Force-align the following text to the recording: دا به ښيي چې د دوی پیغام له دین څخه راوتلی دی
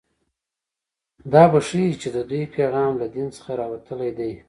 دا 1.33 1.43
به 1.51 1.59
ښيي 1.67 1.89
چې 2.01 2.09
د 2.15 2.17
دوی 2.29 2.43
پیغام 2.55 2.91
له 3.01 3.07
دین 3.15 3.27
څخه 3.37 3.49
راوتلی 3.61 4.11
دی 4.17 4.31